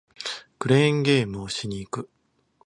[0.57, 2.09] クレーンゲームをしに行く